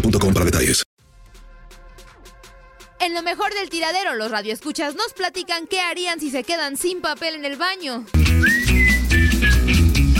[0.00, 0.84] para detalles.
[2.98, 7.00] En lo mejor del tiradero, los radioescuchas nos platican qué harían si se quedan sin
[7.00, 8.04] papel en el baño.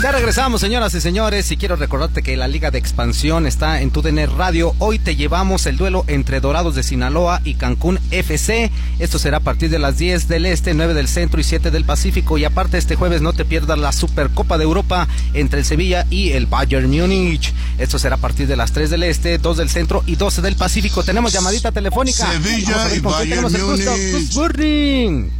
[0.01, 3.89] Ya regresamos, señoras y señores, y quiero recordarte que la Liga de Expansión está en
[3.89, 4.75] tu DN Radio.
[4.77, 8.69] Hoy te llevamos el duelo entre Dorados de Sinaloa y Cancún FC.
[8.99, 11.83] Esto será a partir de las 10 del Este, 9 del Centro y 7 del
[11.83, 12.37] Pacífico.
[12.37, 16.29] Y aparte, este jueves no te pierdas la Supercopa de Europa entre el Sevilla y
[16.33, 17.51] el Bayern Múnich.
[17.79, 20.55] Esto será a partir de las 3 del Este, 2 del Centro y 12 del
[20.55, 21.03] Pacífico.
[21.03, 22.31] Tenemos llamadita telefónica.
[22.33, 23.51] Sevilla y Bayern.
[23.51, 25.31] Múnich.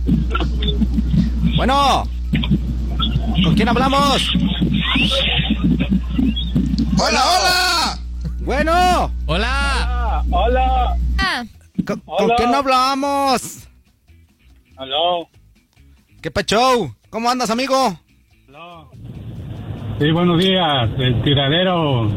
[1.56, 2.17] Bueno.
[3.44, 4.30] ¿Con quién hablamos?
[7.00, 8.00] ¡Hola, hola!
[8.42, 9.12] Bueno.
[9.26, 10.24] Hola.
[10.32, 10.96] Hola.
[11.18, 11.44] Ah,
[11.86, 13.68] ¿Con, con quién hablamos?
[14.78, 15.28] Aló.
[16.22, 16.96] ¿Qué pacho?
[17.10, 18.00] ¿Cómo andas, amigo?
[20.00, 20.90] Sí, buenos días.
[21.00, 22.10] El tiradero.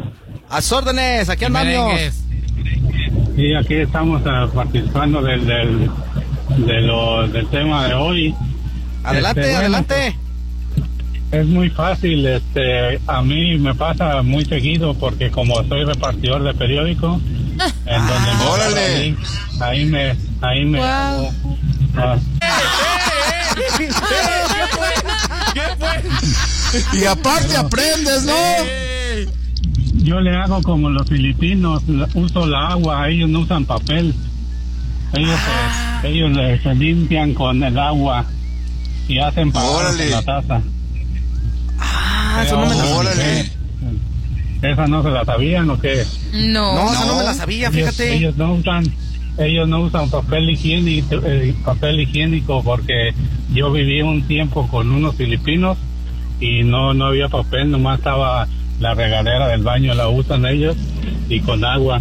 [0.50, 1.98] A sus órdenes, aquí andamos.
[3.36, 5.90] Sí, aquí estamos ah, participando del, del,
[6.58, 8.34] de lo- del tema de hoy.
[9.02, 10.16] Adelante, Este, bueno, adelante.
[11.32, 16.54] Es muy fácil, este, a mí me pasa muy seguido porque como soy repartidor de
[16.54, 17.20] periódico,
[17.86, 18.80] en donde me ¡Órale!
[18.80, 19.16] ahí,
[19.60, 21.32] ahí me, ahí me Wow.
[21.96, 22.16] ah,
[26.92, 28.32] Y aparte aprendes, ¿no?
[30.04, 31.82] yo le hago como los filipinos,
[32.14, 34.14] uso la agua, ellos no usan papel,
[35.12, 35.38] ellos,
[36.02, 38.24] se- ellos le- se limpian con el agua
[39.08, 40.04] y hacen Órale.
[40.04, 40.62] en la taza.
[42.32, 43.52] Ah, eso no me la Órale.
[44.62, 46.04] ¿Esa no se la sabían o qué?
[46.32, 46.74] no.
[46.74, 48.14] No, esa no me la sabía, Ellos, fíjate.
[48.14, 48.84] ellos no usan
[49.38, 53.14] ellos no usan papel higiénico, eh, papel higiénico porque
[53.54, 55.78] yo viví un tiempo con unos filipinos
[56.40, 58.46] y no no había papel, nomás estaba
[58.80, 60.76] la regadera del baño la usan ellos
[61.28, 62.00] y con agua.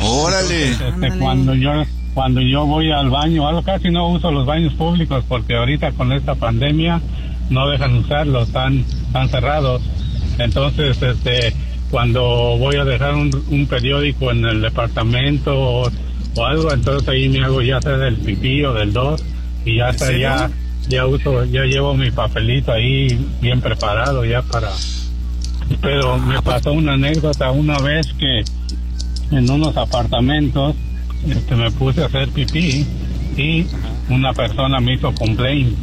[0.00, 0.70] Órale.
[0.70, 1.70] Este, cuando yo
[2.14, 6.12] cuando yo voy al baño, algo casi no uso los baños públicos porque ahorita con
[6.12, 7.00] esta pandemia
[7.50, 9.82] no dejan usarlos, están, están cerrados.
[10.38, 11.54] Entonces, este,
[11.90, 12.22] cuando
[12.56, 15.90] voy a dejar un, un periódico en el departamento o,
[16.36, 19.22] o algo, entonces ahí me hago ya sea del pipí o del dos
[19.66, 20.50] y ya está, ya,
[20.88, 23.08] ya uso, ya llevo mi papelito ahí
[23.42, 24.70] bien preparado ya para.
[25.82, 28.42] Pero me pasó una anécdota una vez que
[29.30, 30.74] en unos apartamentos
[31.28, 32.86] este, me puse a hacer pipí
[33.36, 33.66] y
[34.08, 35.76] una persona me hizo complaint.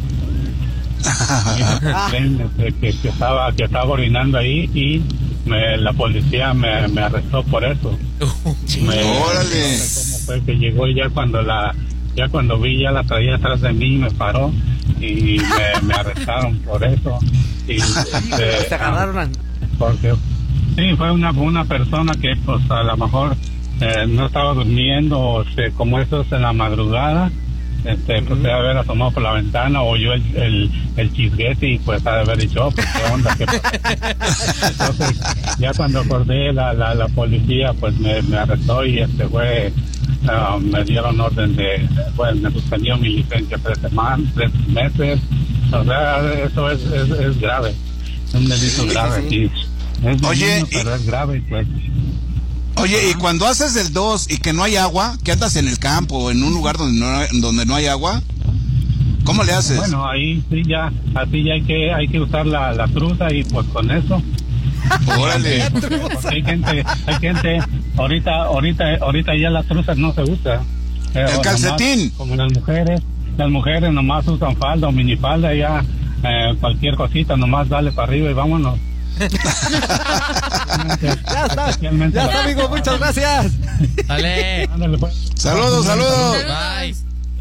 [2.12, 5.02] Este, que, que estaba que estaba orinando ahí y
[5.48, 7.98] me- la policía me, me arrestó por eso.
[8.82, 9.78] Me- Órale.
[9.78, 11.74] no sé cómo fue que llegó ya cuando la
[12.16, 14.52] ya cuando vi ya la traía atrás de mí me paró
[15.00, 17.18] y me, me arrestaron por eso
[17.68, 19.18] y este, Te agarraron.
[19.32, 20.14] a- porque
[20.76, 23.36] Sí, fue una, una persona que pues a lo mejor
[23.80, 27.30] eh, no estaba durmiendo, o se, como eso es en la madrugada,
[27.84, 32.06] este, pues debe haber asomado por la ventana, oyó el, el, el chisguete y pues
[32.06, 34.68] ha de haber dicho, oh, pues qué onda, qué pasa?".
[34.68, 35.20] Entonces,
[35.58, 39.72] ya cuando acordé, la, la, la policía pues me, me arrestó y este fue,
[40.28, 45.20] ah, me dieron orden de, pues me suspendió mi licencia tres semanas, tres meses,
[45.72, 47.74] o sea, eso es, es, es grave,
[48.26, 49.28] es un delito grave, sí.
[49.48, 49.50] sí.
[50.06, 51.66] Es Oye, benigno, y- pero es grave, pues.
[52.80, 55.78] Oye, y cuando haces el 2 y que no hay agua, que andas en el
[55.78, 58.22] campo o en un lugar donde no, donde no hay agua,
[59.24, 59.76] ¿cómo le haces?
[59.76, 63.44] Bueno, ahí sí ya, así ya hay que, hay que usar la, la truza y
[63.44, 64.22] pues con eso.
[65.18, 65.62] Órale.
[66.30, 67.58] Hay gente, hay gente,
[67.96, 70.62] ahorita, ahorita, ahorita ya la truza no se usa.
[71.14, 71.98] Eh, El calcetín.
[71.98, 73.02] nomás como las mujeres,
[73.36, 75.84] las mujeres nomás usan falda o minifalda ya,
[76.24, 78.78] eh, cualquier cosita nomás dale para arriba y vámonos.
[81.02, 81.12] Ya
[81.46, 81.90] está, ya
[82.24, 83.52] está, amigo, muchas gracias.
[84.06, 84.68] Dale.
[84.98, 85.14] Pues.
[85.36, 86.36] Saludos, saludos.
[86.80, 86.94] Bye.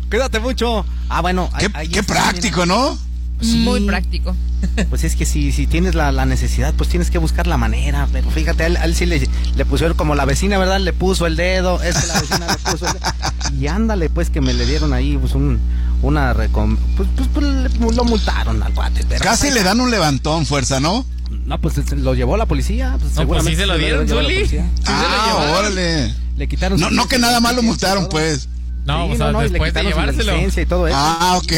[0.10, 0.86] Cuídate mucho.
[1.10, 1.50] Ah, bueno.
[1.60, 2.98] Qué, ahí- práctico, ¿no?
[3.42, 4.36] Muy práctico.
[4.90, 8.08] Pues es que si, si tienes la, la necesidad, pues tienes que buscar la manera.
[8.12, 10.80] Pero fíjate, a él, a él sí le, le pusieron como la vecina, ¿verdad?
[10.82, 11.82] Le puso el dedo.
[11.82, 13.06] Es que la vecina le puso el dedo.
[13.58, 15.60] Y ándale, pues que me le dieron ahí pues un,
[16.02, 16.76] una recom...
[16.98, 19.06] Pues, pues, pues, lo multaron al cuate.
[19.08, 21.06] Pero, Casi le dan un levantón, fuerza, ¿no?
[21.46, 22.98] No, pues se lo llevó la policía.
[23.00, 24.42] Pues, No, pues sí se lo dieron, Zuli.
[24.42, 26.14] Sí se lo Ah, órale.
[26.38, 28.48] Le quitaron No, su- no que nada más lo multaron, pues.
[28.86, 30.34] No, Sí, o sea, no, no, después de llevárselo.
[30.62, 30.96] y todo eso.
[30.98, 31.54] Ah, ok.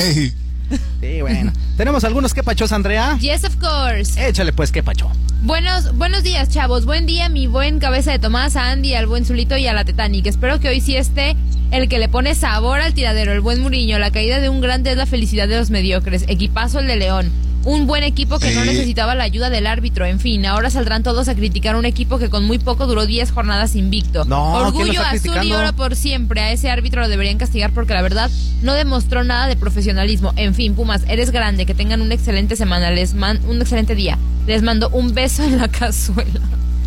[1.01, 1.51] Sí, bueno.
[1.77, 3.17] Tenemos algunos que pachos, Andrea.
[3.19, 4.27] Yes, of course.
[4.27, 5.09] Échale pues que pacho.
[5.43, 6.85] Buenos, buenos días, chavos.
[6.85, 9.85] Buen día, mi buen cabeza de Tomás, a Andy, al buen Zulito y a la
[9.85, 10.25] Titanic.
[10.27, 11.35] Espero que hoy sí esté
[11.71, 13.97] el que le pone sabor al tiradero, el buen Muriño.
[13.97, 16.25] La caída de un grande es la felicidad de los mediocres.
[16.27, 17.31] Equipazo el de León.
[17.63, 20.05] Un buen equipo que no necesitaba la ayuda del árbitro.
[20.05, 23.31] En fin, ahora saldrán todos a criticar un equipo que con muy poco duró 10
[23.31, 24.25] jornadas invicto.
[24.25, 26.41] No, ¿quién lo Orgullo azul y oro por siempre.
[26.41, 28.31] A ese árbitro lo deberían castigar porque la verdad
[28.63, 30.33] no demostró nada de profesionalismo.
[30.37, 31.67] En fin, Pumas, eres grande.
[31.67, 32.89] Que tengan una excelente semana.
[32.89, 34.17] Les man un excelente día.
[34.47, 36.41] Les mando un beso en la cazuela.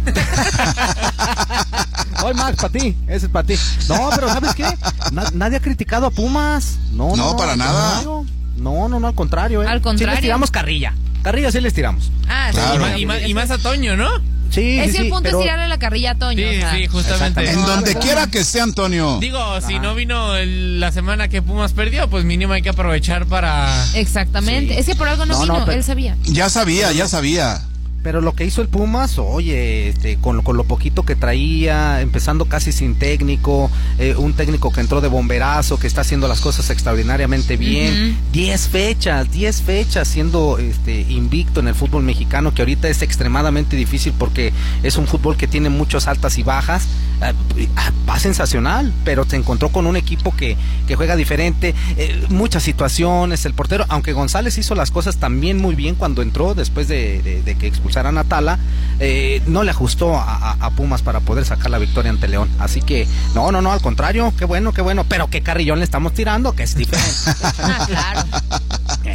[2.24, 2.96] Hoy Max, para ti.
[3.06, 3.54] Ese es para ti.
[3.88, 4.64] No, pero ¿sabes qué?
[5.12, 6.78] Na- nadie ha criticado a Pumas.
[6.92, 8.02] No, No, para al nada.
[8.02, 8.26] contrario.
[8.56, 9.62] No, no, no, al contrario.
[9.62, 9.66] ¿eh?
[9.66, 10.14] Al Sí contrario.
[10.14, 10.94] les tiramos carrilla.
[11.22, 12.10] Carrilla sí les tiramos.
[12.28, 12.98] Ah, sí, Claro.
[13.26, 14.08] Y, más a Toño, ¿no?
[14.50, 16.38] Sí, Es sí, que el sí, punto pero- es tirarle la carrilla a Toño.
[16.38, 16.72] Sí, o sea.
[16.74, 17.50] sí, justamente.
[17.50, 19.18] En No, donde quiera que esté Antonio.
[19.20, 23.26] Digo, si no vino el- la semana que Pumas perdió, pues mínimo hay que aprovechar
[23.26, 23.68] para...
[23.94, 24.74] Exactamente.
[24.74, 24.80] Sí.
[24.80, 26.16] Es que por algo no, No, vino, no, pero- él sabía.
[26.24, 27.62] Ya sabía, ya sabía.
[28.04, 32.44] Pero lo que hizo el Pumas, oye, este, con, con lo poquito que traía, empezando
[32.44, 36.68] casi sin técnico, eh, un técnico que entró de bomberazo, que está haciendo las cosas
[36.68, 38.18] extraordinariamente bien.
[38.30, 43.74] 10 fechas, 10 fechas siendo este, invicto en el fútbol mexicano, que ahorita es extremadamente
[43.74, 44.52] difícil porque
[44.82, 46.86] es un fútbol que tiene muchas altas y bajas.
[47.20, 47.32] Ah,
[47.76, 50.56] ah, Va sensacional, pero se encontró con un equipo que,
[50.86, 55.74] que juega diferente, eh, muchas situaciones, el portero, aunque González hizo las cosas también muy
[55.74, 58.58] bien cuando entró después de, de- de que expulsaran a Tala,
[59.00, 62.48] eh, no le ajustó a, a- a Pumas para poder sacar la victoria ante León.
[62.58, 65.84] Así que, no, no, no, al contrario, qué bueno, qué bueno, pero qué carrillón le
[65.84, 67.10] estamos tirando, que es diferente.
[67.58, 68.24] Ah, claro.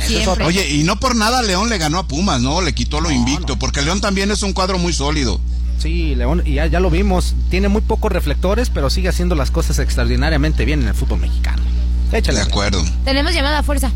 [0.05, 0.45] Siempre.
[0.45, 2.61] Oye, y no por nada León le ganó a Pumas, ¿no?
[2.61, 3.59] Le quitó lo No, invicto, no.
[3.59, 5.39] porque León también es un cuadro muy sólido.
[5.79, 9.49] Sí, León, y ya, ya lo vimos, tiene muy pocos reflectores, pero sigue haciendo las
[9.49, 11.63] cosas extraordinariamente bien en el fútbol mexicano.
[12.11, 12.39] Échale.
[12.39, 12.83] De acuerdo.
[13.05, 13.91] Tenemos llamada a fuerza.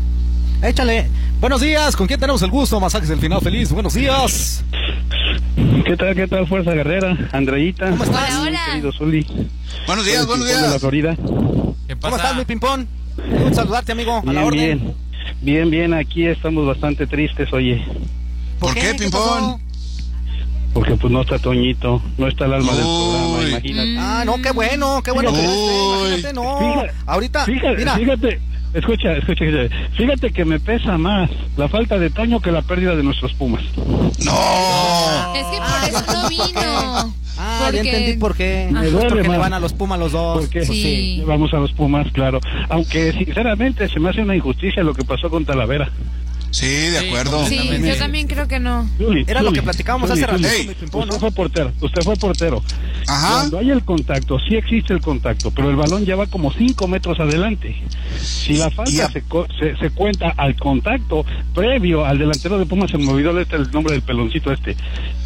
[0.62, 1.08] Échale.
[1.40, 2.80] Buenos días, ¿con quién tenemos el gusto?
[2.80, 3.70] Masajes del final feliz.
[3.70, 4.64] Buenos días.
[5.84, 7.16] ¿Qué tal, qué tal, Fuerza Guerrera?
[7.32, 7.90] Andreita.
[7.90, 8.30] ¿Cómo estás?
[8.30, 8.60] Hola, hola.
[8.70, 9.26] Querido Zuli.
[9.86, 10.80] Buenos días, buenos De la días.
[10.80, 11.16] Florida.
[11.86, 12.88] ¿Qué ¿Cómo estás, mi pimpón?
[13.44, 14.22] Un saludarte, amigo.
[14.26, 14.58] A la Bien, orden.
[14.80, 14.94] bien.
[15.42, 17.84] Bien, bien, aquí estamos bastante tristes, oye.
[18.58, 19.60] ¿Por qué, Pimpón?
[20.74, 23.96] Porque pues no está Toñito, no está el alma del programa, imagínate.
[23.98, 26.58] Ah, no, qué bueno, qué bueno que esté, imagínate, no.
[26.58, 28.40] Fíjate, Ahorita, Fíjate, mira, fíjate,
[28.74, 29.76] escucha, escucha, escucha.
[29.96, 33.62] fíjate que me pesa más la falta de Toño que la pérdida de nuestros Pumas.
[33.76, 35.34] No.
[35.36, 37.14] Es que por eso no vino.
[37.38, 38.68] ah, porque- ya entendí por qué.
[38.72, 39.38] Me duele porque le más.
[39.38, 40.40] van a los Pumas los dos.
[40.40, 41.22] Porque Pues Sí.
[41.24, 42.40] vamos a los Pumas, claro.
[42.68, 45.88] Aunque sinceramente se me hace una injusticia lo que pasó con Talavera.
[46.50, 47.44] Sí, de acuerdo.
[47.48, 48.88] Sí, yo también creo que no.
[49.26, 50.24] Era lo que platicábamos hace
[50.78, 52.62] pimpón, Usted fue portero, usted fue portero.
[53.08, 53.28] Ajá.
[53.40, 56.86] Cuando hay el contacto, sí existe el contacto, pero el balón ya va como 5
[56.86, 57.76] metros adelante.
[58.20, 62.66] Si la falta a- se, co- se, se cuenta al contacto previo al delantero de
[62.66, 64.76] Pumas, se me olvidó este, el nombre del peloncito este.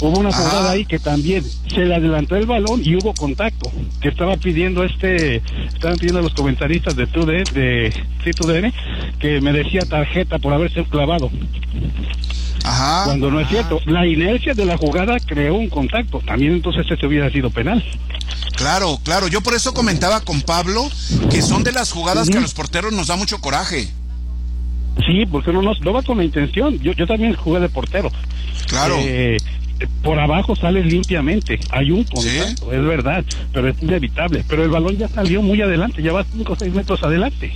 [0.00, 0.38] Hubo una Ajá.
[0.38, 3.70] jugada ahí que también se le adelantó el balón y hubo contacto.
[4.00, 7.92] Que estaba pidiendo este, estaban pidiendo los comentaristas de TUDN, de
[8.24, 8.72] sí, TUDN,
[9.20, 11.30] que merecía tarjeta por haberse clavado.
[12.64, 13.04] Ajá.
[13.04, 13.80] Cuando no es cierto.
[13.86, 16.20] La inercia de la jugada creó un contacto.
[16.26, 17.84] También entonces este hubiera sido penal.
[18.56, 19.28] Claro, claro.
[19.28, 20.90] Yo por eso comentaba con Pablo
[21.30, 23.88] que son de las jugadas que a los porteros nos da mucho coraje.
[25.06, 26.80] Sí, porque no, no, no va con la intención.
[26.80, 28.10] Yo, yo también jugué de portero.
[28.66, 28.96] Claro.
[28.98, 29.36] Eh,
[30.02, 31.60] por abajo sales limpiamente.
[31.70, 34.44] Hay un contacto, es verdad, pero es inevitable.
[34.48, 37.52] Pero el balón ya salió muy adelante, ya va 5 o 6 metros adelante.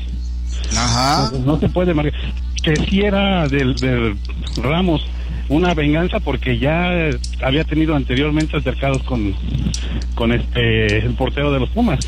[0.77, 1.31] Ajá.
[1.45, 2.15] No se puede marcar.
[2.63, 4.17] Que si era del, del
[4.63, 5.03] Ramos
[5.49, 6.91] una venganza porque ya
[7.45, 9.35] había tenido anteriormente altercados con,
[10.15, 11.99] con este el portero de los Pumas.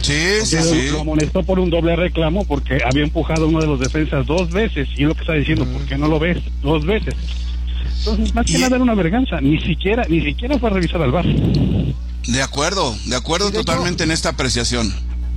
[0.00, 0.88] Sí, sí, Lo- sí.
[0.90, 4.50] Lo amonestó por un doble reclamo porque había empujado a uno de los defensas dos
[4.50, 6.38] veces y es lo que está diciendo, ¿por qué no lo ves?
[6.62, 7.14] Dos veces.
[7.98, 11.12] Entonces, más que nada era una vergüenza, ni siquiera, ni siquiera fue a revisar al
[11.12, 11.24] bar.
[12.26, 14.92] De acuerdo, de acuerdo totalmente en esta apreciación.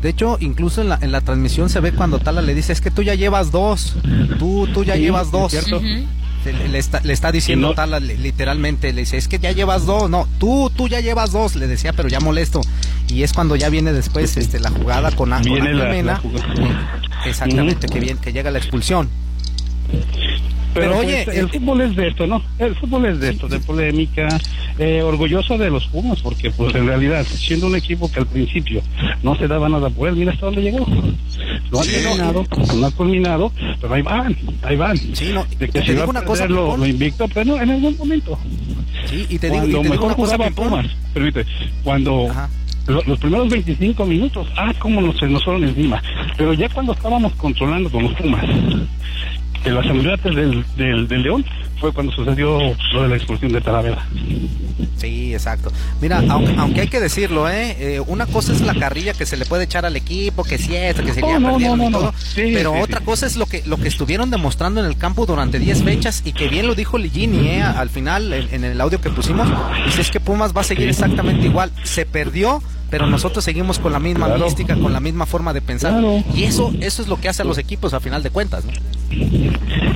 [0.05, 2.79] De hecho, incluso en la, en la transmisión se ve cuando Tala le dice, es
[2.79, 3.95] que tú ya llevas dos,
[4.37, 5.49] tú, tú ya Sí, llevas dos.
[5.51, 5.81] cierto.
[5.81, 9.51] Le, le está, le está diciendo no- Tala li- literalmente, le dice, es que ya
[9.51, 12.61] llevas dos, no, tú, tú ya llevas dos, le decía, pero ya molesto.
[13.07, 15.85] Y es cuando ya viene después este, la jugada con, A- con Viene Ángel la-
[15.85, 16.11] Mena.
[16.11, 17.01] la jugada.
[17.25, 19.09] Exactamente, que, bien, que llega la expulsión.
[20.75, 22.41] Pero, Pero, oye, el eh, fútbol es de esto, ¿no?
[22.59, 24.27] El fútbol es de esto, de polémica,
[24.77, 28.81] eh, orgulloso de los Pumas, porque pues en realidad, siendo un equipo que al principio
[29.23, 30.85] no se daba nada por él, mira hasta dónde llegó.
[31.71, 34.97] Lo han terminado, no ha culminado, pero ahí van, ahí van.
[34.97, 37.45] Sí, no, de te que se digo va a una cosa, perder lo, invicto, pero
[37.55, 38.37] no, en algún momento.
[39.09, 40.51] Sí, y te digo, y cuando te digo mejor una cosa, jugaba.
[40.55, 41.45] Pumas, permite,
[41.85, 42.49] cuando Ajá.
[42.87, 46.03] lo- los primeros 25 minutos, ah, cómo nos, se nos fueron encima,
[46.37, 48.43] pero ya cuando estábamos controlando con los Pumas,
[49.65, 51.43] que las embrates del, del, del León,
[51.79, 52.59] fue cuando sucedió
[52.93, 54.07] lo de la expulsión de Talavera.
[54.97, 55.71] Sí, exacto.
[56.01, 57.75] Mira, aunque, aunque hay que decirlo, ¿eh?
[57.79, 60.75] Eh, Una cosa es la carrilla que se le puede echar al equipo, que si
[60.75, 62.13] esto, que si No, ya no, perdieron no, y todo.
[62.17, 63.05] Sí, pero sí, otra sí.
[63.05, 66.31] cosa es lo que lo que estuvieron demostrando en el campo durante 10 fechas y
[66.31, 67.63] que bien lo dijo Ligini, ¿eh?
[67.63, 69.47] Al final, en, en el audio que pusimos,
[69.85, 71.71] dice es que Pumas va a seguir exactamente igual.
[71.83, 74.45] Se perdió, pero nosotros seguimos con la misma Claro.
[74.45, 75.91] mística, con la misma forma de pensar.
[75.91, 76.23] Claro.
[76.33, 78.71] Y eso eso es lo que hace a los equipos a final de cuentas, ¿no?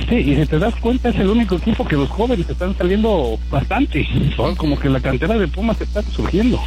[0.08, 3.38] Sí, y si te das cuenta es el único equipo que los jóvenes están saliendo
[3.50, 4.06] bastante.
[4.36, 6.60] Son como que la cantera de Pumas está surgiendo.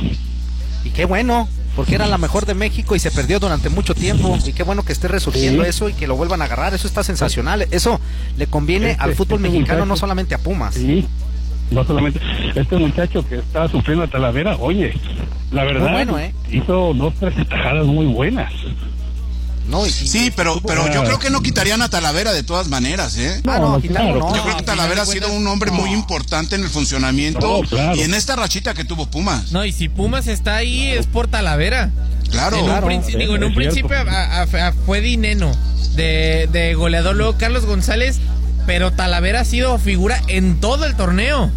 [0.85, 4.37] Y qué bueno, porque era la mejor de México y se perdió durante mucho tiempo.
[4.45, 5.69] Y qué bueno que esté resurgiendo Sí.
[5.69, 6.73] eso y que lo vuelvan a agarrar.
[6.73, 7.65] Eso está sensacional.
[7.71, 7.99] Eso
[8.37, 10.75] le conviene Este- al fútbol este mexicano, no solamente a Pumas.
[10.75, 11.05] Sí,
[11.71, 12.19] no solamente
[12.55, 14.93] este muchacho que está sufriendo a Talavera, oye,
[15.53, 16.33] la verdad, bueno, ¿eh?
[16.51, 18.51] hizo dos, tres tajadas muy buenas.
[19.67, 23.17] No, y- Sí, pero, pero yo creo que no quitarían a Talavera de todas maneras,
[23.17, 23.41] ¿eh?
[23.47, 24.35] Ah, no, No, quitarlo, claro, no.
[24.35, 27.95] Yo creo que Talavera ha sido un hombre muy importante en el funcionamiento No, claro.
[27.95, 29.53] y en esta rachita que tuvo Pumas.
[29.53, 31.91] No, y si Pumas está ahí es por Talavera.
[32.29, 32.57] Claro.
[32.57, 32.87] En un, Claro.
[32.87, 35.49] princi- digo, en un principio a- a- a- fue Dineno
[35.95, 38.19] de, de goleador, luego Carlos González,
[38.65, 41.49] pero Talavera ha sido figura en todo el torneo.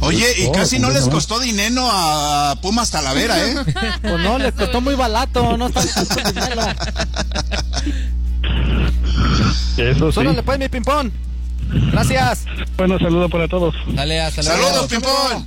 [0.00, 3.54] Oye, y Oh, casi no les costó dinero a Pumas Talavera, ¿eh?
[4.02, 6.62] Pues no, le costó muy barato, no está dinero.
[9.76, 10.20] Eso Pues sí.
[10.20, 11.10] órale, pues, mi ping-pong.
[11.92, 12.44] Gracias.
[12.76, 13.74] Bueno, saludo para todos.
[13.88, 14.62] Dale, hasta luego.
[14.64, 15.46] Saludos, Pimpón.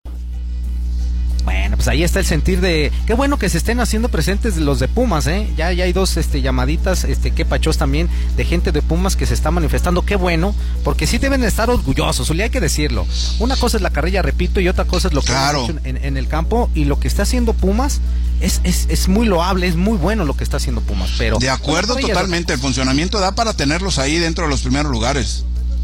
[1.43, 2.91] Bueno, pues ahí está el sentir de.
[3.07, 5.47] Qué bueno que se estén haciendo presentes los de Pumas, ¿eh?
[5.57, 9.25] Ya, ya hay dos este, llamaditas, este, que pachos también, de gente de Pumas que
[9.25, 10.03] se está manifestando.
[10.05, 10.53] Qué bueno,
[10.83, 13.07] porque sí deben estar orgullosos, Uli, hay que decirlo.
[13.39, 15.63] Una cosa es la carrilla, repito, y otra cosa es lo que Claro.
[15.63, 16.69] hecho en, en el campo.
[16.75, 18.01] Y lo que está haciendo Pumas
[18.39, 21.09] es, es, es muy loable, es muy bueno lo que está haciendo Pumas.
[21.17, 25.43] Pero De acuerdo totalmente, el funcionamiento da para tenerlos ahí dentro de los primeros lugares.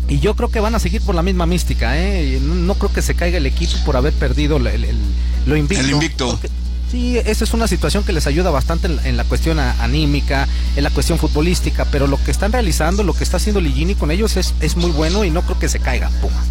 [0.09, 2.39] Y yo creo que van a seguir por la misma mística, ¿eh?
[2.41, 4.97] No, no creo que se caiga el equipo por haber perdido el- el- el-
[5.45, 5.83] lo invicto.
[5.83, 6.29] El invicto.
[6.31, 6.49] Porque,
[6.89, 10.47] sí, esa es una situación que les ayuda bastante en, en la cuestión a- anímica,
[10.77, 14.09] en la cuestión futbolística, pero lo que están realizando, lo que está haciendo Ligini con
[14.11, 16.41] ellos es, es muy bueno y no creo que se caiga Puma.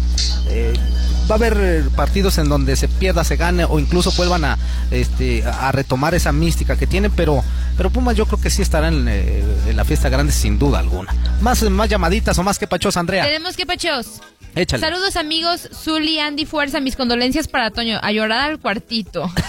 [0.49, 0.73] Eh,
[1.29, 4.57] va a haber eh, partidos en donde se pierda, se gane o incluso vuelvan a,
[4.91, 7.43] este, a retomar esa mística que tienen, pero,
[7.75, 10.79] pero Pumas yo creo que sí estará en, eh, en la fiesta grande sin duda
[10.79, 11.13] alguna.
[11.41, 13.25] Más, más llamaditas o más que pachos, Andrea.
[13.25, 14.21] Tenemos que pachos.
[14.55, 14.81] Échale.
[14.81, 19.31] Saludos amigos, Zuli, Andy Fuerza, mis condolencias para Toño, a llorar al cuartito.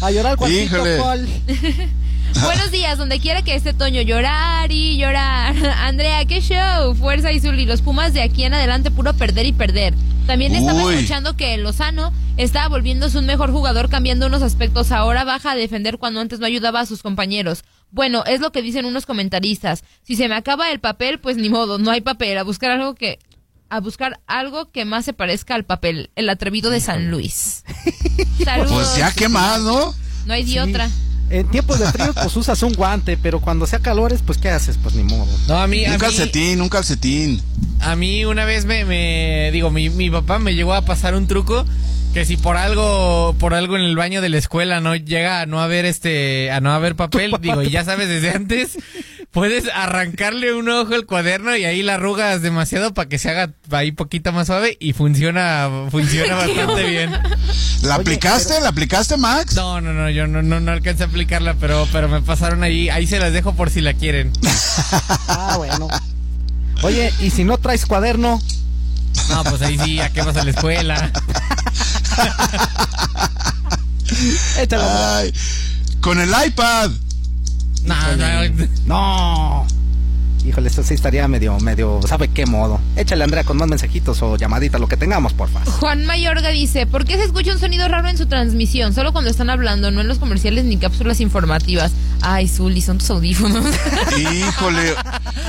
[0.00, 0.98] A llorar cuartito, Híjole.
[0.98, 1.28] Paul.
[2.42, 5.54] Buenos días, donde quiera que esté Toño, llorar y llorar.
[5.78, 6.94] Andrea, qué show.
[6.94, 9.94] Fuerza y Zuli, los Pumas de aquí en adelante puro perder y perder.
[10.26, 10.94] También estaba Uy.
[10.94, 14.90] escuchando que Lozano estaba volviéndose un mejor jugador cambiando unos aspectos.
[14.90, 17.62] Ahora baja a defender cuando antes no ayudaba a sus compañeros.
[17.90, 19.84] Bueno, es lo que dicen unos comentaristas.
[20.02, 22.38] Si se me acaba el papel, pues ni modo, no hay papel.
[22.38, 23.18] A buscar algo que
[23.68, 26.10] a buscar algo que más se parezca al papel.
[26.16, 27.64] El atrevido de San Luis.
[28.44, 28.72] Saludos.
[28.72, 29.94] Pues ya, ¿qué más, no?
[30.26, 30.88] No hay de otra.
[31.30, 34.78] En tiempos de frío, pues usas un guante, pero cuando sea calores, pues ¿qué haces?
[34.82, 35.26] Pues ni modo.
[35.48, 37.40] No, a mí, a Un mí, calcetín, un calcetín.
[37.80, 41.26] a mí una vez me, me digo, mi, mi papá me llegó a pasar un
[41.26, 41.64] truco
[42.12, 45.46] que si por algo, por algo en el baño de la escuela no llega a
[45.46, 48.78] no haber este, a no haber papel, digo, y ya sabes desde antes,
[49.34, 53.52] puedes arrancarle un ojo al cuaderno y ahí la arrugas demasiado para que se haga
[53.72, 57.10] ahí poquito más suave y funciona, funciona bastante bien.
[57.82, 58.60] ¿La aplicaste?
[58.60, 59.56] ¿La aplicaste, Max?
[59.56, 62.88] No, no, no, yo no, no, no alcancé a aplicarla, pero, pero me pasaron ahí,
[62.88, 64.32] ahí se las dejo por si la quieren.
[65.28, 65.88] Ah, bueno.
[66.82, 68.40] Oye, ¿y si no traes cuaderno?
[69.30, 71.12] No, pues ahí sí, ¿a qué vas a la escuela?
[74.58, 74.84] Échale.
[74.84, 75.32] Ay,
[76.00, 76.90] con el iPad.
[77.84, 79.66] No, no, No.
[80.46, 82.78] Híjole, esto sí estaría medio, medio, ¿sabe qué modo?
[82.96, 85.64] Échale, Andrea, con más mensajitos o llamaditas, lo que tengamos, porfa.
[85.64, 88.94] Juan Mayorga dice, ¿por qué se escucha un sonido raro en su transmisión?
[88.94, 91.92] Solo cuando están hablando, no en los comerciales ni cápsulas informativas.
[92.20, 93.64] Ay, Zuli, son tus audífonos.
[94.18, 94.94] Híjole.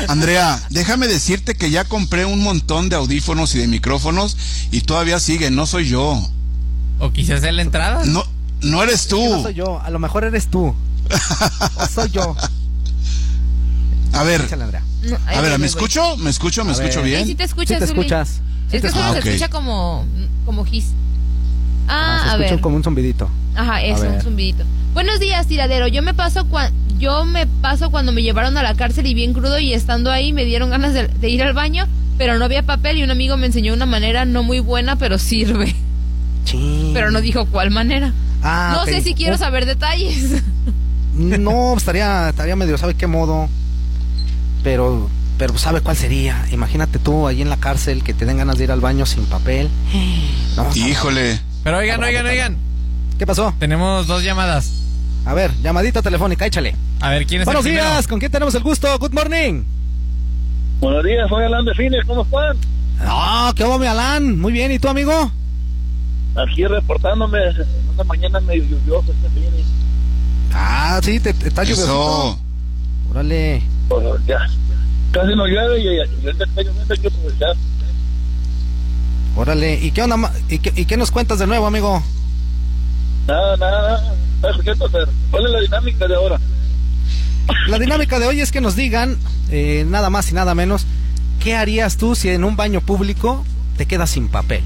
[0.08, 4.38] Andrea, déjame decirte que ya compré un montón de audífonos y de micrófonos
[4.72, 6.22] y todavía siguen, no soy yo.
[7.00, 8.06] O quizás es la entrada.
[8.06, 8.24] No,
[8.62, 9.20] no eres tú.
[9.30, 10.74] No soy yo, a lo mejor eres tú.
[11.78, 12.36] O soy yo.
[14.14, 14.42] A ver.
[15.04, 16.18] No, a ver, ¿me escucho?
[16.18, 16.64] ¿Me escucho?
[16.64, 17.12] ¿Me A escucho ver.
[17.12, 17.38] Sí, sí bien?
[17.38, 18.42] te escuchas, Sí te escuchas.
[18.70, 19.24] Sí Es que solo escuchas.
[19.24, 20.06] se Ah, escucha como,
[20.46, 20.86] como gis.
[21.88, 22.62] Ah, Ah, se a ver.
[22.62, 23.30] como un zumbidito.
[23.56, 24.64] Ajá, eso, un zumbidito.
[24.94, 25.88] Buenos días, tiradero.
[25.88, 29.34] Yo me paso cua- yo me paso cuando me llevaron a la cárcel y bien
[29.34, 31.86] crudo y estando ahí me dieron ganas de, de ir al baño,
[32.18, 35.20] pero no había papel y un amigo me enseñó una manera no muy buena, pero
[35.20, 35.76] sirve.
[36.46, 36.92] Sí.
[36.94, 38.14] Pero no dijo cuál manera.
[38.42, 40.42] Ah, no sé si quiero Oh, saber detalles.
[41.16, 43.48] No, estaría, estaría medio, ¿sabe qué modo?
[44.64, 46.46] Pero, pero ¿sabe cuál sería?
[46.51, 49.25] Imagínate tú ahí en la cárcel que te den ganas de ir al baño sin
[49.25, 49.70] papel.
[50.58, 51.40] No, Híjole.
[51.64, 52.58] Pero oigan, oigan, oigan.
[53.18, 53.54] ¿Qué pasó?
[53.60, 54.82] Tenemos dos llamadas.
[55.25, 56.75] A ver, llamadita telefónica, échale.
[57.00, 57.90] A ver, ¿quién es Buenos el primero?
[57.92, 58.88] días, ¿con quién tenemos el gusto?
[59.00, 59.64] Good morning.
[60.82, 62.58] Buenos días, soy Alan de Fines, ¿cómo están?
[63.01, 64.40] Ah, ¿qué hubo, mi Alan?
[64.40, 65.32] Muy bien, ¿y tú, amigo?
[66.36, 69.64] Aquí reportándome en una mañana medio lluviosa este.
[70.57, 71.74] Ah, sí, te, te está Eso.
[71.74, 72.39] lloviendo.
[73.11, 73.61] Órale.
[73.89, 74.39] Pues, ya,
[75.11, 77.55] casi no llueve y, y ahorita está lloviendo, hay que aprovechar.
[79.35, 79.74] Órale.
[79.81, 80.15] ¿Y qué onda?
[80.18, 82.01] ma- ¿Y qué, y qué nos cuentas de nuevo, amigo?
[83.27, 84.01] Nada, nada,
[84.41, 85.07] nada.
[85.31, 86.39] ¿Cuál es la dinámica de ahora?
[87.68, 89.18] La dinámica de hoy es que nos digan,
[89.50, 90.85] eh, nada más y nada menos,
[91.44, 93.44] ¿qué harías tú si en un baño público
[93.77, 94.63] te quedas sin papel?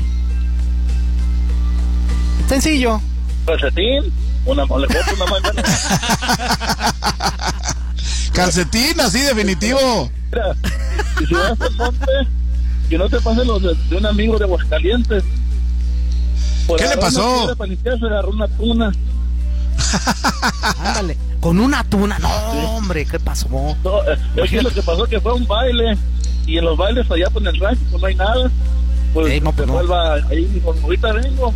[2.47, 3.01] Sencillo.
[3.45, 4.03] Calcetín,
[4.51, 5.49] una le boto una mano.
[8.33, 10.09] Calcetín, así definitivo.
[10.31, 10.55] Mira,
[11.21, 12.05] y si vas al monte,
[12.89, 15.23] que no te pasen los de, de un amigo de Aguascalientes.
[16.67, 17.55] Por ¿Qué le una pasó?
[17.57, 18.91] Para limpiarse, agarró una tuna.
[20.79, 21.17] Ándale.
[21.39, 22.19] Con una tuna.
[22.19, 22.29] No,
[22.75, 23.47] hombre, ¿qué pasó?
[23.49, 25.97] No, eh, es que lo que pasó que fue un baile
[26.45, 28.51] y en los bailes allá por el rancho pues no hay nada.
[29.13, 29.87] Pues Ey, no, se pues no.
[29.87, 31.53] ba- ahí ahorita vengo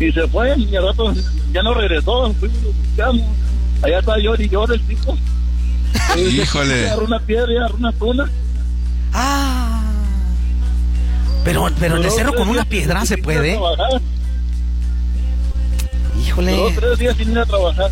[0.00, 1.12] y se fue y al rato
[1.52, 3.22] ya no regresó, fuimos y lo buscamos.
[3.82, 5.16] Allá está llori y llora el tipo.
[6.16, 6.86] Híjole.
[6.86, 8.30] Agarró una piedra y agarró una tuna.
[9.12, 9.82] Ah.
[11.44, 13.58] Pero, pero el cerro con una piedra se puede.
[16.24, 16.56] Híjole.
[16.76, 17.90] tres días sin ir a trabajar.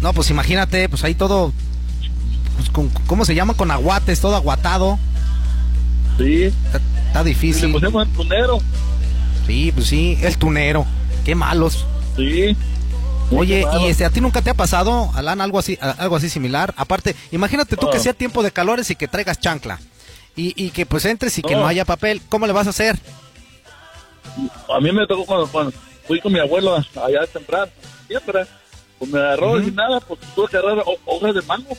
[0.00, 1.52] No, pues imagínate, pues ahí todo.
[2.56, 3.54] Pues con, ¿Cómo se llama?
[3.54, 4.98] Con aguates, todo aguatado.
[6.18, 6.44] Sí.
[6.44, 7.72] Está, está Y le difícil.
[7.72, 8.58] pusimos el tunero.
[9.46, 10.84] Sí, pues sí, el tunero.
[11.24, 11.84] Qué malos.
[12.16, 12.56] Sí.
[13.30, 16.74] Oye, ¿y este a ti nunca te ha pasado, Alan, algo así, algo así similar?
[16.76, 19.80] Aparte, imagínate tú que sea tiempo de calores y que traigas chancla.
[20.36, 21.60] Y, y que pues entres y que No.
[21.62, 22.20] no haya papel.
[22.28, 22.98] ¿Cómo le vas a hacer?
[24.74, 25.72] A mí me tocó cuando, cuando
[26.06, 27.70] fui con mi abuelo allá temprano,
[28.06, 28.44] siempre.
[28.98, 31.76] Pues me agarró y nada, pues tuve que agarrar ho- hojas de mango.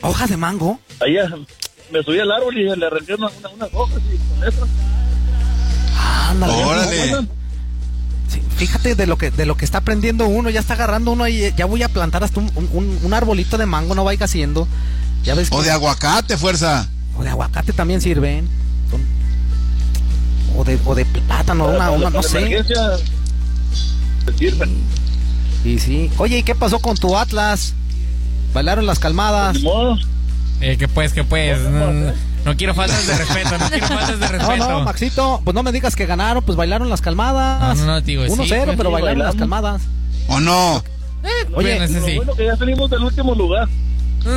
[0.00, 0.80] ¿Hojas de mango?
[1.00, 1.28] Allá
[1.92, 4.66] me subí al árbol y le arranqué una, una- unas hojas y con eso.
[6.28, 6.52] Ándale.
[6.64, 7.28] Órale.
[8.56, 11.44] Fíjate de lo que de lo que está aprendiendo uno, ya está agarrando uno y
[11.44, 14.68] eh, ya voy a plantar hasta un, un, un arbolito de mango, no vaya haciendo.
[15.24, 15.48] Ya ves.
[15.50, 16.88] O de aguacate, fuerza.
[17.16, 18.48] O de aguacate también sirven.
[20.56, 22.64] O de, o de plátano, una, no sé.
[24.38, 24.76] Sirven.
[25.64, 26.10] Y sí.
[26.18, 27.74] Oye, ¿y qué pasó con tu Atlas?
[28.52, 29.58] ¿Bailaron las calmadas?
[30.60, 31.58] Eh, que pues, que pues
[32.56, 34.68] quiero faltas de respeto, no quiero faltas de No, respeto.
[34.70, 37.76] no, Maxito, pues no me digas que ganaron, pues bailaron las calmadas.
[37.78, 39.82] No, no, no, digo, sí, 1-0, pues, pero sí, bailaron las calmadas.
[40.28, 40.76] ¿O no?
[40.76, 40.84] Oye,
[41.54, 42.16] Bueno, ese sí.
[42.16, 43.68] Bueno, que ya salimos del último lugar.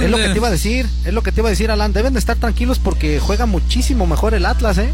[0.02, 1.92] Es lo que te iba a decir, es lo que te iba a decir, Alan.
[1.94, 4.90] Deben de estar tranquilos porque juega muchísimo mejor el Atlas, ¿eh?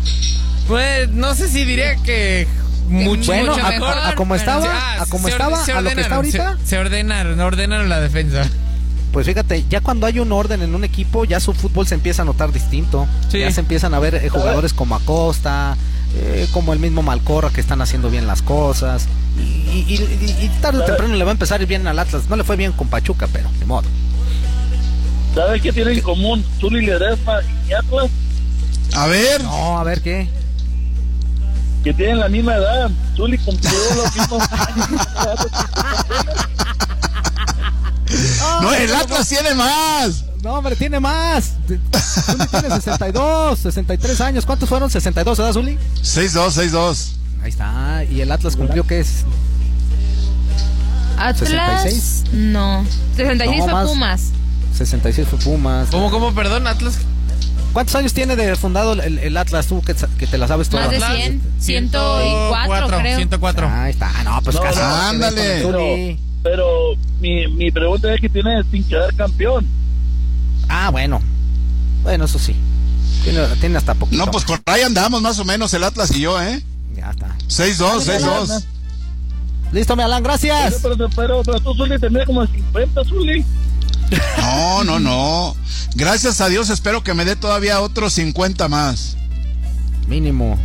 [0.67, 2.47] Pues no sé si diría que
[2.89, 3.89] mucho, Bueno, mucho a- mejor.
[3.97, 6.57] a- a como estaba, Ah, a como se estaba, se a lo que está ahorita.
[6.63, 8.47] Se, se ordenaron, ordenaron la defensa.
[9.11, 12.21] Pues fíjate, ya cuando hay un orden en un equipo, ya su fútbol se empieza
[12.21, 13.07] a notar distinto.
[13.31, 13.39] Sí.
[13.39, 15.75] Ya se empiezan a ver eh, jugadores como Acosta,
[16.15, 19.07] eh, como el mismo Malcorra que están haciendo bien las cosas.
[19.37, 21.97] Y, y- y- y tarde o temprano le va a empezar a ir bien al
[21.97, 22.23] Atlas.
[22.29, 23.87] No le fue bien con Pachuca, pero de modo.
[25.33, 28.07] ¿Sabes qué tienen en común Zuli Ledesma y Atlas?
[28.95, 29.43] A ver.
[29.43, 30.27] No, a ver qué.
[31.83, 32.91] Que tienen la misma edad.
[33.15, 34.89] Zuli cumplió los mismos años.
[38.61, 40.25] No, el Atlas tiene más.
[40.43, 41.53] No, hombre, tiene más.
[41.67, 44.45] Zuli tiene 62, 63 años.
[44.45, 44.89] ¿Cuántos fueron?
[44.89, 45.77] 62, ¿verdad, Zuli?
[46.01, 47.07] 6-2, 6-2.
[47.43, 48.03] Ahí está.
[48.09, 49.25] ¿Y el Atlas cumplió qué es?
[51.17, 51.49] Atlas.
[51.49, 52.23] 66.
[52.33, 52.85] No.
[53.17, 53.87] 66 No, fue más.
[53.89, 54.21] Pumas.
[54.77, 55.89] 66 fue Pumas.
[55.91, 56.95] ¿Cómo, cómo, perdón, Atlas?
[57.73, 60.83] ¿Cuántos años tiene de fundado el, el Atlas tú que, que te la sabes toda?
[60.83, 61.41] Más de 100.
[61.59, 63.17] 104, creo.
[63.17, 63.69] 104.
[63.69, 64.79] Ahí está, no, pues No, casi.
[64.79, 66.17] no, ándale.
[66.43, 69.67] Pero, mi, mi pregunta es que tiene sin quedar campeón.
[70.67, 71.21] Ah, bueno.
[72.03, 72.55] Bueno, eso sí.
[73.23, 74.23] Tiene, tiene hasta poquito.
[74.23, 76.63] No, pues por ahí andamos más o menos el Atlas y yo, ¿eh?
[76.95, 77.35] Ya está.
[77.47, 78.63] 6-2, 6-2.
[79.71, 80.75] Listo, mi Alan, gracias.
[80.81, 83.45] Pero, pero, pero, pero tú, Zuli, tendría como 50, Zuli.
[84.37, 85.55] No, no, no.
[85.95, 89.17] Gracias a Dios espero que me dé todavía otros 50 más.
[90.07, 90.57] Mínimo.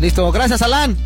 [0.00, 0.96] Listo, gracias, Alan.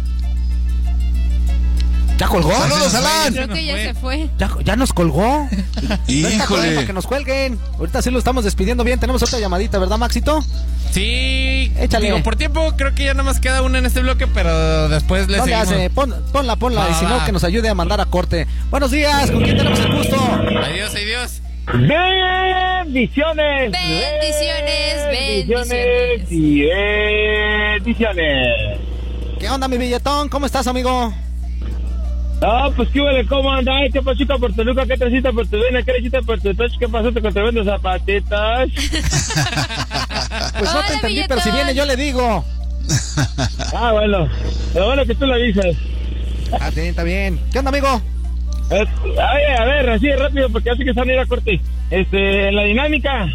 [2.18, 2.50] ¿Ya colgó?
[2.52, 3.34] Saludos, Alan.
[3.34, 4.30] Creo que ya se fue.
[4.38, 5.46] Ya, ya nos colgó.
[6.08, 6.74] Híjole.
[6.74, 7.58] Para que nos cuelguen.
[7.78, 8.98] Ahorita sí lo estamos despidiendo bien.
[8.98, 10.42] Tenemos otra llamadita, ¿verdad, Maxito?
[10.92, 11.70] Sí.
[11.78, 12.06] Échale.
[12.06, 15.28] Digo, por tiempo creo que ya nada más queda una en este bloque, pero después
[15.28, 15.72] le No le seguimos.
[15.74, 15.90] hace.
[15.90, 16.84] Pon- ponla, ponla.
[16.86, 18.46] Va, y si no, que nos ayude a mandar a corte.
[18.70, 19.30] Buenos días.
[19.30, 20.16] ¿Con quién tenemos el gusto?
[20.16, 21.42] Adiós, adiós.
[21.66, 23.72] Bendiciones.
[23.72, 28.78] Bendiciones, Bendiciones y bendiciones.
[29.38, 30.30] ¿Qué onda, mi billetón?
[30.30, 31.12] ¿Cómo estás, amigo?
[32.42, 33.92] Ah, pues qué huele, ¿cómo andáis?
[33.92, 34.84] ¿Qué pasita por Toluca?
[34.86, 35.82] ¿Qué tracita por tu vena?
[35.82, 36.74] ¿Qué tracita por tu pecho?
[36.78, 38.68] ¿Qué pasó con tremendo zapatitas?
[40.58, 42.44] Pues no te entendí, pero si viene yo le digo.
[43.74, 44.28] Ah, bueno.
[44.72, 45.76] Pero bueno que tú lo avisas.
[46.60, 47.40] Ah, bien, está bien.
[47.52, 48.00] ¿Qué onda, amigo?
[48.70, 51.26] Eh, Oye, a ver, así de rápido, porque hace que se van a ir a
[51.26, 51.60] corte.
[51.90, 53.26] Este, en la dinámica.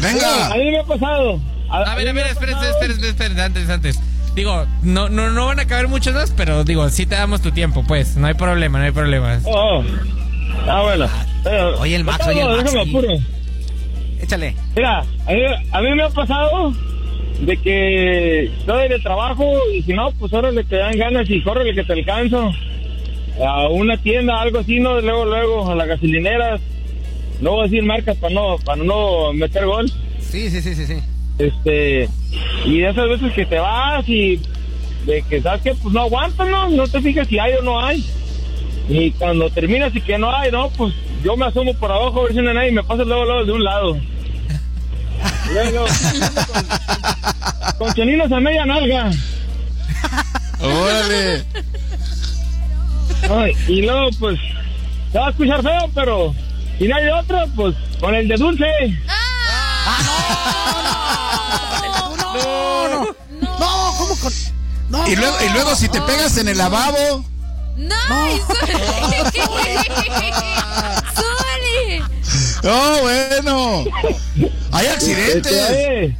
[0.00, 0.46] Venga.
[0.52, 1.40] A mí me ha pasado.
[1.70, 4.00] A ver, a ver, espérense, espérense, espérense, antes, antes.
[4.34, 7.50] Digo, no, no, no van a caber muchos más, pero digo, sí te damos tu
[7.52, 8.16] tiempo, pues.
[8.16, 9.38] No hay problema, no hay problema.
[9.44, 9.82] Oh.
[10.66, 11.06] Ah, bueno.
[11.44, 12.64] Pero- Oye, el Max, No, oye, el Max.
[12.64, 12.88] déjame ahí.
[12.90, 13.08] apuro.
[14.22, 14.54] Échale.
[14.76, 15.40] Mira, a mí,
[15.72, 16.72] a mí me ha pasado
[17.40, 21.74] de que estoy el trabajo y si no, pues órale que dan ganas y córrele
[21.74, 22.52] que te alcanzo.
[23.44, 25.00] A una tienda, algo así, ¿no?
[25.00, 26.60] Luego, luego, a las gasolineras.
[27.40, 29.90] No voy a decir marcas para no, para no meter gol.
[30.20, 30.94] Sí, sí, sí, sí, sí.
[31.42, 32.08] Este,
[32.64, 34.40] y de esas veces que te vas y
[35.06, 36.68] de que sabes que pues no aguantas, ¿no?
[36.70, 38.06] No te fijas si hay o no hay.
[38.88, 42.24] Y cuando terminas y que no hay, no, pues yo me asomo por abajo a
[42.24, 43.98] ver si no hay nadie y me paso luego, luego de un lado.
[45.52, 45.86] Luego,
[47.78, 49.10] con, con a media nalga.
[50.60, 51.44] Órale.
[53.30, 54.38] Ay, y luego, pues,
[55.10, 56.34] se va a escuchar feo, pero
[56.78, 58.66] si no hay otro, pues con el de dulce.
[62.34, 63.06] No, no.
[63.58, 64.32] No, ¿cómo con.?
[64.88, 65.08] No.
[65.08, 67.24] Y luego, y luego si te pegas en el lavabo.
[67.76, 67.96] ¡No!
[72.64, 73.84] Oh, bueno.
[74.70, 75.52] Hay accidentes.
[75.52, 76.16] Este,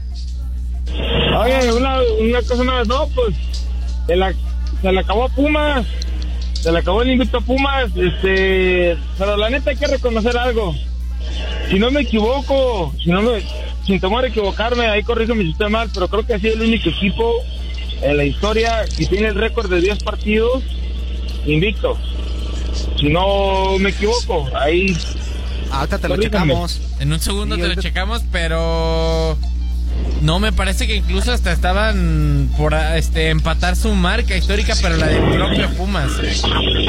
[1.39, 3.35] Oye, oye, una, una cosa más, no, pues,
[4.07, 4.35] se la,
[4.83, 5.87] se le acabó a Pumas,
[6.61, 10.75] se le acabó el invito a Pumas, este, pero la neta hay que reconocer algo.
[11.71, 13.43] Si no me equivoco, si no me,
[13.87, 16.63] sin temor a equivocarme, ahí corrígeme si estoy mal, pero creo que ha sido el
[16.63, 17.37] único equipo
[18.03, 20.63] en la historia que tiene el récord de 10 partidos
[21.47, 21.97] invicto.
[22.99, 24.97] Si no me equivoco, ahí
[25.71, 26.81] Ahorita te lo checamos.
[27.01, 29.39] En un segundo Sí, te lo ahorita- checamos, pero
[30.21, 35.07] no me parece que incluso hasta estaban por este empatar su marca histórica, pero la
[35.07, 36.13] del propio Pumas.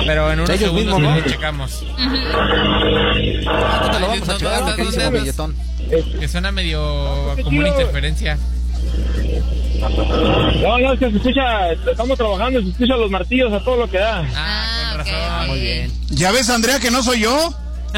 [0.06, 1.32] Pero en unos Ellos segundos mismos, lo ¿no?
[1.32, 1.84] checamos.
[3.48, 5.56] Ahorita lo vamos a ¿Dónde- checar, dónde- billetón.
[6.20, 8.38] Que suena medio como una interferencia.
[9.80, 13.90] No, no, es que se escucha, estamos trabajando, se escuchan los martillos a todo lo
[13.90, 14.24] que da.
[14.36, 15.48] Ah, con razón.
[15.48, 15.92] Muy bien.
[16.10, 17.54] ¿Ya ves, Andrea, que no soy yo?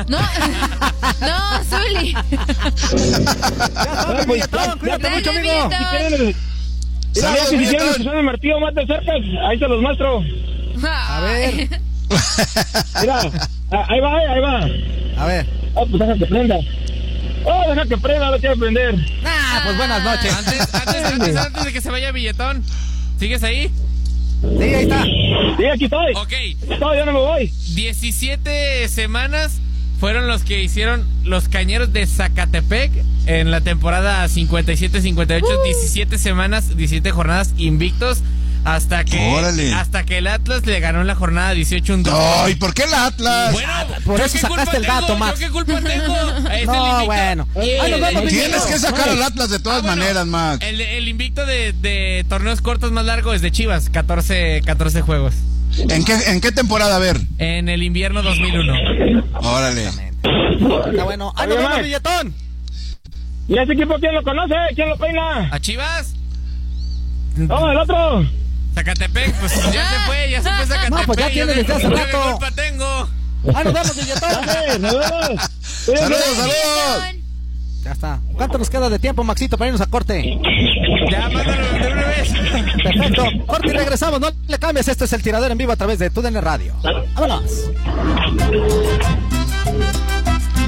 [0.07, 0.17] No,
[1.21, 2.15] no, Zuli.
[3.77, 5.69] Ah, pues, ya- Cuídate mucho, amigo.
[5.69, 6.35] Si quieren,
[7.13, 9.11] Saludos, si quieren usar el martillo más de cerca,
[9.49, 10.21] ahí se los muestro.
[10.87, 11.53] A ver.
[13.01, 13.19] Mira,
[13.71, 15.21] ah, ahí va, ahí va.
[15.23, 15.45] A ver.
[15.75, 16.55] Oh, pues deja que prenda.
[17.45, 18.95] Oh, deja que prenda, no quiero prender.
[19.55, 20.33] Ah, pues buenas noches.
[20.33, 22.61] Antes, antes, antes, antes de que se vaya billetón.
[23.19, 23.71] ¿Sigues ahí?
[24.41, 25.03] Sí, ahí está.
[25.03, 26.13] Sí, aquí estoy.
[26.15, 26.79] Ok.
[26.79, 27.53] No, yo no me voy.
[27.73, 29.59] 17 semanas
[29.99, 32.91] fueron los que hicieron los cañeros de Zacatepec
[33.27, 35.63] en la temporada 57-58.
[35.63, 38.23] 17 semanas, 17 jornadas invictos.
[38.65, 39.73] Hasta que, Órale.
[39.73, 42.13] hasta que el Atlas le ganó en la jornada 18 un 2.
[42.13, 43.53] Ay, ¿por qué el Atlas?
[43.53, 43.69] Bueno,
[44.03, 45.39] Por ¿yo eso sacaste el gato, ¿Yo Max.
[45.39, 46.15] qué culpa tengo?
[46.65, 47.47] No, bueno.
[47.55, 47.93] Ay,
[48.27, 49.97] Tienes que sacar al Atlas de todas Ah, bueno.
[50.01, 50.65] maneras, Max.
[50.65, 55.35] El, el invicto de, de torneos cortos más largos es de Chivas, 14, 14 juegos.
[55.77, 56.95] ¿En qué, ¿En qué temporada?
[56.95, 57.19] A ver.
[57.37, 58.73] En el invierno 2001.
[59.41, 59.87] Órale.
[59.87, 61.33] Está bueno.
[61.35, 62.33] ¡Ay, nos Oye, vemos, billetón!
[63.47, 64.55] ¿Y ese equipo quién lo conoce?
[64.73, 65.49] ¿Quién lo peina?
[65.51, 66.15] ¿A Chivas?
[67.35, 68.25] No, el otro.
[68.75, 70.89] Zacatepec, pues ya se fue, ya se fue Zacatepec.
[70.99, 72.31] No, pues ya tiene desde hace yo qué rato.
[72.31, 73.09] culpa tengo?
[73.55, 75.41] ¡Ay, nos vemos, nos vemos.
[75.85, 77.15] Saludos, saludos.
[77.83, 78.19] Ya está.
[78.33, 80.39] ¿Cuánto nos queda de tiempo, Maxito, para irnos a corte?
[81.11, 82.33] Ya, mándalo de una vez.
[82.83, 83.23] Perfecto.
[83.45, 84.19] Corte y regresamos.
[84.19, 84.87] No le cambies.
[84.87, 86.73] Este es el tirador en vivo a través de TUDN Radio.
[87.13, 87.43] Vámonos.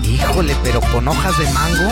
[0.04, 1.91] Híjole, pero con hojas de mango.